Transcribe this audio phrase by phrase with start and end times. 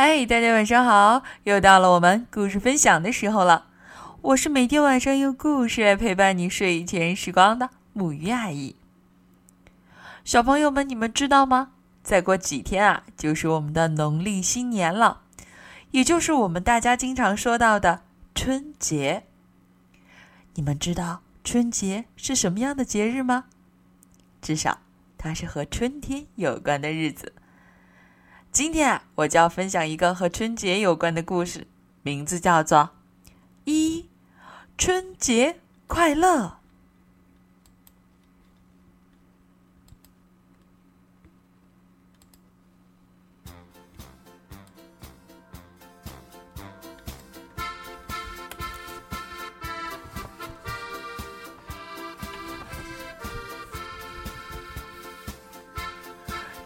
[0.00, 1.24] 嗨，大家晚上好！
[1.42, 3.66] 又到了我们故事分享的时候了。
[4.20, 8.76] 我是每天晚上用故事来陪伴你睡前时光的木鱼阿姨。
[10.24, 11.72] 小朋友们，你们知道吗？
[12.04, 15.22] 再过几天啊，就是我们的农历新年了，
[15.90, 18.02] 也就是我们大家经常说到的
[18.36, 19.24] 春节。
[20.54, 23.46] 你们知道春节是什么样的节日吗？
[24.40, 24.78] 至少
[25.18, 27.32] 它是和春天有关的日子。
[28.58, 31.68] 今天啊，我就要分享一个和春节有关的故事，
[32.02, 32.90] 名字叫做
[33.64, 34.08] 《一
[34.76, 36.44] 春节快乐》。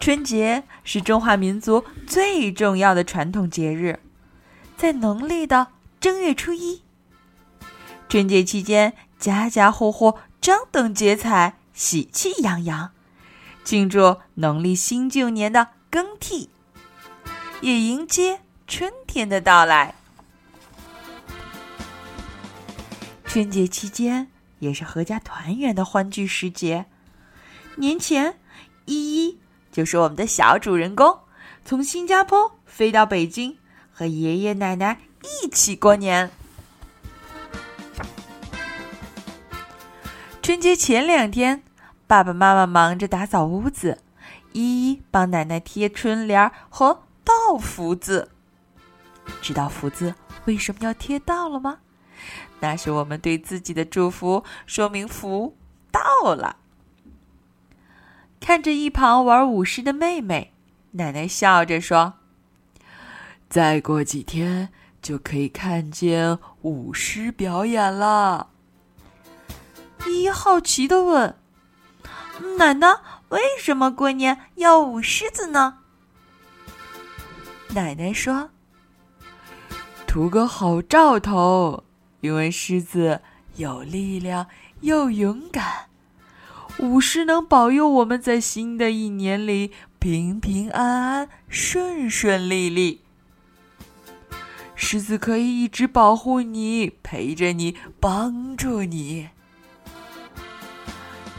[0.00, 4.00] 春节是中华民族最重要的传统节日，
[4.76, 5.68] 在农历的
[6.00, 6.82] 正月初一。
[8.08, 12.90] 春节期间，家家户户张灯结彩，喜气洋洋，
[13.64, 16.50] 庆祝农历新旧年的更替，
[17.60, 19.94] 也迎接春天的到来。
[23.24, 24.28] 春节期间
[24.58, 26.84] 也是阖家团圆的欢聚时节。
[27.76, 28.38] 年前，
[28.84, 29.38] 一一。
[29.72, 31.18] 就是我们的小主人公，
[31.64, 33.56] 从新加坡飞到北京，
[33.90, 35.00] 和爷爷奶奶
[35.42, 36.30] 一起过年。
[40.42, 41.62] 春节前两天，
[42.06, 43.98] 爸爸妈妈忙着打扫屋子，
[44.52, 48.28] 一一帮奶奶贴春联和倒福字。
[49.40, 51.78] 知道福字为什么要贴到了吗？
[52.60, 55.56] 那是我们对自己的祝福，说明福
[55.90, 56.56] 到了。
[58.42, 60.52] 看着一旁玩舞狮的妹妹，
[60.90, 62.14] 奶奶笑着说
[63.48, 68.48] ：“再过几天就可以看见舞狮表演了。”
[70.08, 71.36] 依依好奇的问
[72.58, 72.88] ：“奶奶，
[73.28, 75.78] 为什么过年要舞狮子呢？”
[77.70, 78.50] 奶奶说
[80.04, 81.84] ：“图个好兆头，
[82.20, 83.20] 因为狮子
[83.54, 84.48] 有力量
[84.80, 85.86] 又勇敢。”
[86.82, 89.70] 舞狮能保佑我们在新的一年里
[90.00, 93.02] 平平安安、顺顺利利。
[94.74, 99.28] 狮子可以一直保护你，陪着你，帮助你。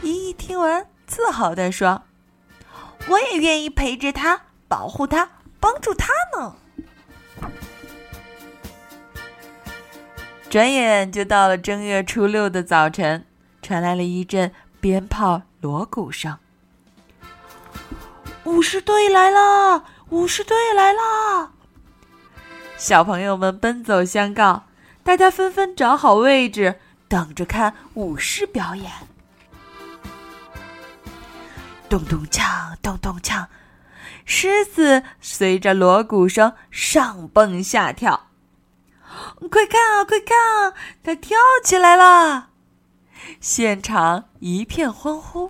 [0.02, 2.04] 依依听完，自豪地说
[3.10, 5.28] ：“我也愿意陪着他，保护他，
[5.60, 6.56] 帮助他呢。”
[10.48, 13.26] 转眼就到了正月初六的早晨，
[13.60, 14.50] 传来了一阵。
[14.84, 16.36] 鞭炮、锣鼓声，
[18.44, 19.82] 武士队来啦！
[20.10, 21.52] 武士队来啦！
[22.76, 24.64] 小朋友们奔走相告，
[25.02, 26.78] 大家纷纷找好位置，
[27.08, 28.92] 等着看武士表演。
[31.88, 33.46] 咚咚锵，咚咚锵，
[34.26, 38.26] 狮子随着锣鼓声上蹦下跳。
[39.50, 42.50] 快看啊，快看啊，它跳起来了！
[43.56, 45.48] 现场一片欢呼。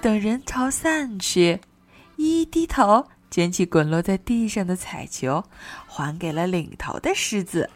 [0.00, 1.60] 等人潮散去，
[2.16, 5.44] 依依低头捡起滚落在地上的彩球，
[5.86, 7.68] 还给了领头的狮子。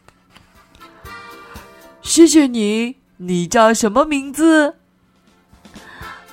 [2.01, 4.77] 谢谢你，你叫什么名字？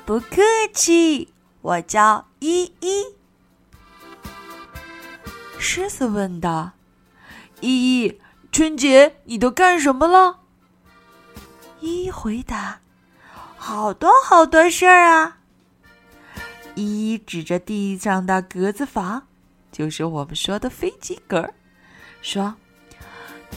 [0.06, 0.42] 不客
[0.74, 3.04] 气，我叫依依。
[5.60, 6.72] 狮子问道
[7.60, 8.18] ：“依依。”
[8.56, 10.40] 春节你都干什么了？
[11.82, 12.80] 依依回答
[13.60, 15.40] ：“好多好多事儿啊。”
[16.74, 19.28] 依依指着地上的格子房，
[19.74, 21.54] 就是我们说的飞机格儿，
[22.22, 22.56] 说：“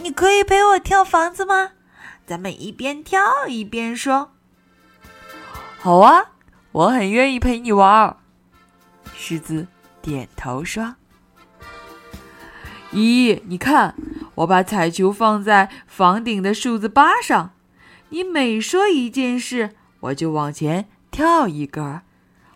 [0.02, 1.70] 你可以陪我跳房子吗？
[2.26, 4.32] 咱们一边跳一边说。”
[5.78, 6.32] 好啊，
[6.72, 8.16] 我很愿意陪你玩。
[9.14, 9.68] 狮子
[10.02, 10.96] 点头说
[12.90, 13.94] ：“依依，你看。”
[14.38, 17.52] 我把彩球放在房顶的数字八上，
[18.10, 22.02] 你每说一件事，我就往前跳一格，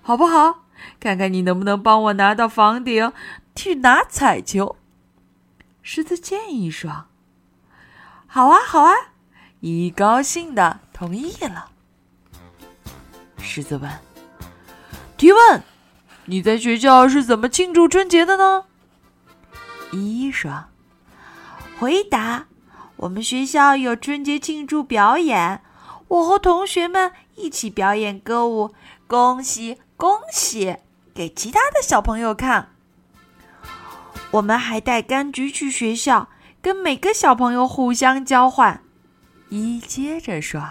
[0.00, 0.64] 好不好？
[1.00, 3.12] 看看你能不能帮我拿到房顶
[3.55, 4.76] 去拿彩球。
[5.82, 7.06] 狮子建议说
[8.28, 8.93] ：“好啊，好啊！”
[9.58, 11.70] 依依高兴的同意了。
[13.38, 13.90] 狮子问
[15.19, 15.62] ：“提问，
[16.26, 18.67] 你在学校是怎么庆祝春节的呢？”
[19.90, 20.67] 依依说。
[21.82, 22.46] 回答：
[22.94, 25.61] 我们学校有春节庆祝表演，
[26.06, 28.73] 我和同学们一起表演歌舞，
[29.08, 30.76] 恭喜恭喜！
[31.12, 32.69] 给其他的小朋友看。
[34.31, 36.29] 我们还带柑橘去学校，
[36.62, 38.81] 跟每个小朋友互相交换。
[39.49, 40.62] 一接着说：“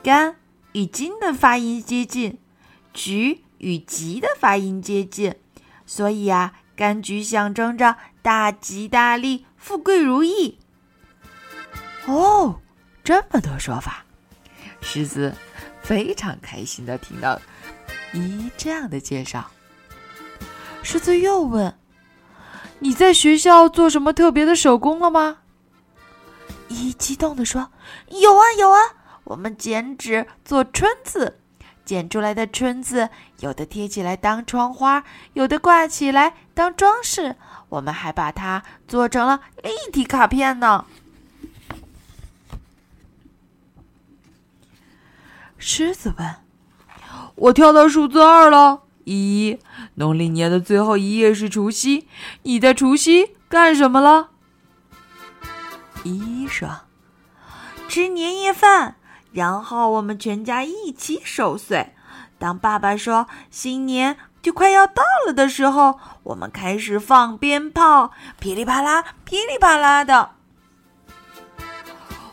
[0.00, 0.36] 柑
[0.74, 2.38] 与金的发音接近，
[2.94, 5.34] 橘与吉的发音接近，
[5.84, 10.58] 所以啊，柑橘象征着大吉大利、富贵如意。”
[12.06, 12.60] 哦，
[13.02, 14.04] 这么多说法，
[14.80, 15.34] 狮子
[15.82, 17.40] 非常开心的听到
[18.12, 19.50] 咦这样的介绍。
[20.82, 21.76] 狮子又问。
[22.78, 25.38] 你在学校做什么特别的手工了吗？
[26.68, 27.72] 一激动的说
[28.20, 28.78] ：“有啊有啊，
[29.24, 31.40] 我们剪纸做春子，
[31.86, 37.36] 剪出来的春字有的贴起来当窗花，有的挂起来当装饰，
[37.70, 40.84] 我们还把它做成了立体卡片呢。”
[45.56, 46.34] 狮子问
[47.36, 49.58] ：“我跳到数字二了。”一，
[49.94, 52.08] 农历年的最后一夜是除夕，
[52.42, 54.30] 你在除夕干什么了？
[56.02, 56.80] 一说，
[57.88, 58.96] 吃年夜饭，
[59.36, 61.92] 然后我们全家一起守岁。
[62.38, 70.30] 当爸爸说新年就快要到了的时候，我们开始放鞭炮，噼里啪啦，噼里啪啦的。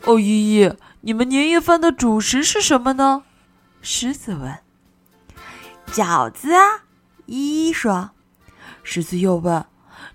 [0.05, 3.23] 哦，依依，你们年夜饭的主食是什么呢？
[3.81, 4.59] 狮子问。
[5.91, 6.83] 饺子啊，
[7.25, 8.11] 依依说。
[8.81, 9.65] 狮子又问：“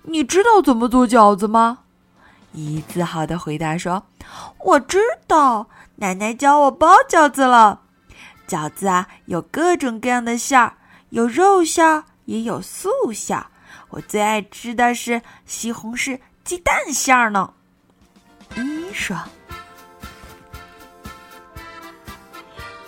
[0.05, 1.81] 你知道怎么做饺子吗？”
[2.52, 4.05] 依依自豪的回答说
[4.64, 5.69] ：“我知道，
[6.00, 7.83] 奶奶教我包饺子了。
[8.47, 10.77] 饺子啊，有各种各样的馅儿，
[11.11, 13.47] 有肉馅儿，也有素馅儿。
[13.91, 17.53] 我最爱吃的是西红柿鸡蛋馅儿呢。”
[18.56, 19.17] 依依说：“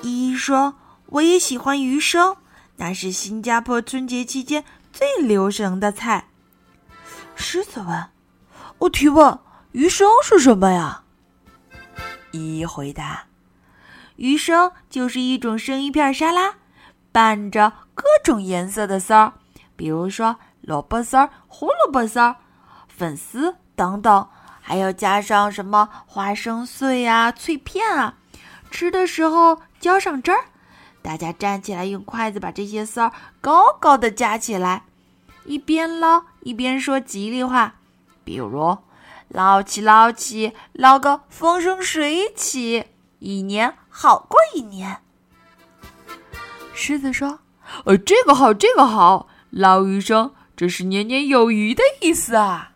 [0.03, 0.75] 依依说，
[1.07, 2.37] 我也喜欢鱼生。”
[2.77, 6.29] 那是新加坡春节期间最流行的菜。
[7.35, 8.09] 狮子问
[8.79, 9.39] ：“我提问，
[9.73, 11.03] 鱼生是什么呀？”
[12.33, 13.25] 一一回答
[14.17, 16.55] ：“鱼生就是一种生鱼片沙拉，
[17.13, 19.33] 拌着各种颜色的丝儿，
[19.77, 22.37] 比如说萝卜丝儿、胡萝卜丝儿、
[22.89, 24.29] 粉丝等等，
[24.61, 28.15] 还要加上什么花生碎啊、脆片啊，
[28.71, 30.45] 吃的时候浇上汁儿。”
[31.03, 33.11] 大家站起来，用筷子把这些丝儿
[33.41, 34.85] 高高的夹起来，
[35.47, 37.77] 一边捞一边说吉利话，
[38.23, 38.77] 比如
[39.31, 42.85] “捞起捞起，捞个风生水起，
[43.21, 44.99] 一年好过一年。”
[46.75, 47.41] 狮子说
[47.87, 52.73] ：“呃，这个好，这个好，捞鱼生，这是年年有余的意思啊！”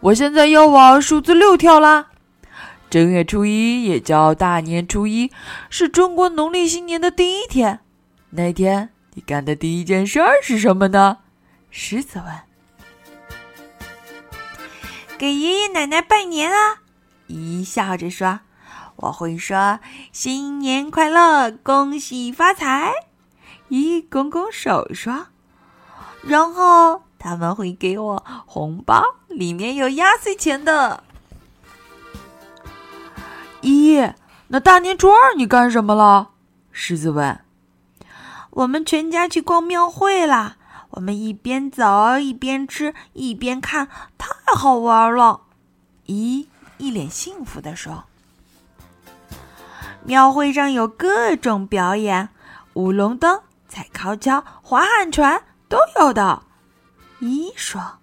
[0.00, 2.10] 我现在要往数字六跳啦。
[2.90, 5.32] 正月初一也叫大年初一，
[5.70, 7.80] 是中国农历新年的第一天。
[8.30, 11.18] 那天你干的第一件事儿是什么呢？
[11.70, 12.53] 狮子问。
[15.24, 16.82] 给爷爷奶奶拜年啊！
[17.28, 18.40] 依依笑着说
[18.96, 19.80] ：“我会说
[20.12, 22.92] 新年快乐，恭喜发财。”
[23.70, 25.28] 依依拱拱手说
[26.20, 31.02] ：“然后他们会给我红包，里面有压岁钱的。”
[33.62, 34.06] 一，
[34.48, 36.32] 那大年初二你干什么了？
[36.70, 37.40] 狮子问。
[38.50, 40.58] 我们全家去逛庙会啦。
[40.94, 45.40] 我们一边走一边吃一边看，太好玩了。
[46.06, 46.48] 一
[46.78, 48.04] 一脸幸福地说。
[50.04, 52.28] 庙会上有各种表演，
[52.74, 56.42] 舞龙灯、踩高跷、划旱船都有的。
[57.18, 57.98] 一说。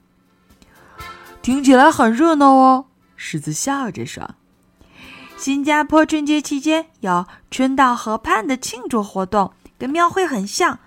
[1.42, 2.88] 听起来很热闹哦。
[3.16, 4.32] 狮子笑着说。
[5.38, 10.78] 新加坡春节期间有春到河畔的庆祝活动，跟庙会很像。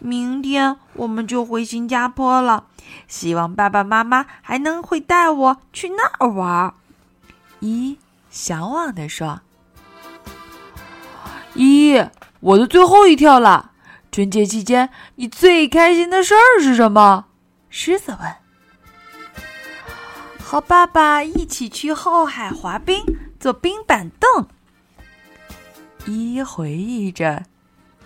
[0.00, 2.64] 明天我们就回新加坡了，
[3.06, 6.74] 希望爸爸妈妈还能会带我去那儿玩。
[7.60, 7.98] 一
[8.30, 9.40] 向往的说
[11.54, 12.02] ：“一，
[12.40, 13.70] 我的最后一跳了。
[14.10, 17.26] 春节期间你最开心的事儿是什么？”
[17.70, 18.34] 狮子问。
[20.42, 23.04] 和爸爸一起去后海滑冰。
[23.40, 24.46] 坐冰板凳，
[26.04, 27.44] 一回忆着，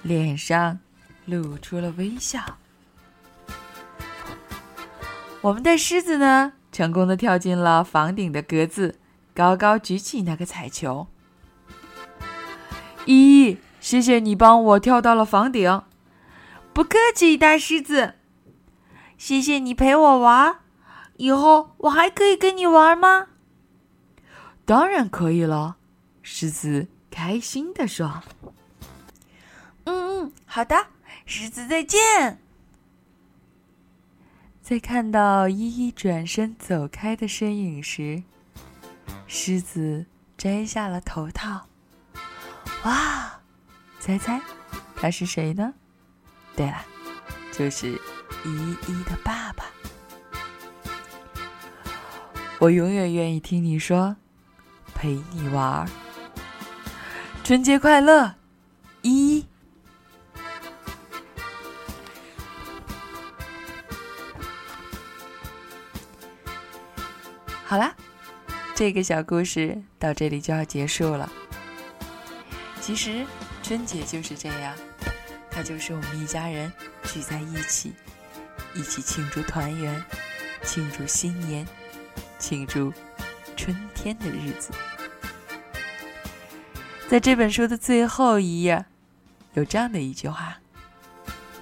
[0.02, 0.78] 脸上
[1.26, 2.40] 露出了微笑。
[5.40, 8.98] 我们的狮子呢，成功的跳进了房顶的格子，
[9.34, 11.06] 高高举起那个彩球。
[13.06, 15.82] 依依，谢谢你帮我跳到了房顶。
[16.72, 18.14] 不客气，大狮子。
[19.18, 20.56] 谢谢你陪我玩，
[21.18, 23.26] 以后我还可以跟你玩吗？
[24.64, 25.76] 当然可以了，
[26.22, 28.22] 狮子开心的说
[29.84, 30.86] ：“嗯嗯，好的，
[31.26, 32.38] 狮子再见。
[34.60, 38.22] 在看到依依转身走开的身影时，
[39.26, 41.66] 狮子摘下了头套。
[42.84, 43.40] 哇，
[44.00, 44.40] 猜猜
[44.96, 45.74] 他是谁呢？
[46.56, 46.84] 对了，
[47.52, 47.92] 就是
[48.44, 49.64] 依依的爸爸。
[52.58, 54.16] 我永远愿意听你说，
[54.94, 55.88] 陪你玩儿。
[57.42, 58.34] 春节快乐，
[67.74, 67.92] 好啦，
[68.76, 71.28] 这个小故事到这里就要结束了。
[72.80, 73.26] 其实
[73.64, 74.72] 春节就是这样，
[75.50, 77.92] 它就是我们一家人聚在一起，
[78.74, 80.00] 一起庆祝团圆，
[80.62, 81.66] 庆祝新年，
[82.38, 82.92] 庆祝
[83.56, 84.70] 春天的日子。
[87.08, 88.86] 在这本书的最后一页，
[89.54, 90.58] 有这样的一句话，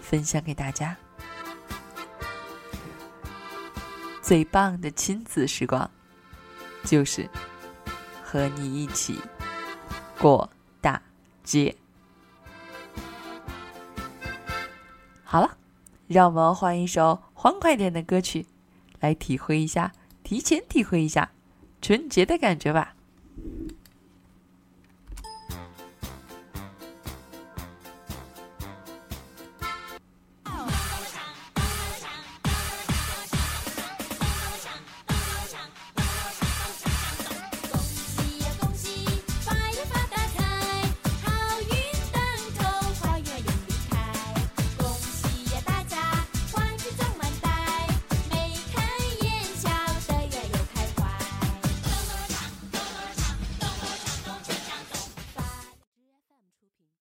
[0.03, 0.95] 分享给大家。
[4.21, 5.91] 最棒的亲子时光，
[6.85, 7.29] 就是
[8.23, 9.19] 和你一起
[10.19, 10.49] 过
[10.81, 11.01] 大
[11.43, 11.75] 街。
[15.25, 15.57] 好了，
[16.07, 18.47] 让我们换一首欢快点的歌曲，
[19.01, 21.31] 来体会一下，提前体会一下
[21.81, 22.95] 春节的感觉吧。